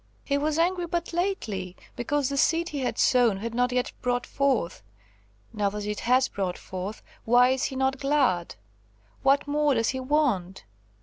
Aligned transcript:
He 0.23 0.35
was 0.35 0.57
angry 0.57 0.87
but 0.87 1.13
lately, 1.13 1.75
because 1.95 2.27
the 2.29 2.35
seed 2.35 2.69
he 2.69 2.79
had 2.79 2.97
sown 2.97 3.37
had 3.37 3.53
not 3.53 3.71
yet 3.71 3.91
brought 4.01 4.25
forth; 4.25 4.81
now 5.53 5.69
that 5.69 5.85
it 5.85 5.99
has 5.99 6.27
brought 6.27 6.57
forth, 6.57 7.03
why 7.23 7.49
is 7.49 7.65
he 7.65 7.75
not 7.75 7.99
glad? 7.99 8.55
What 9.21 9.45
more 9.47 9.75
does 9.75 9.89
he 9.89 9.99
want? 9.99 10.63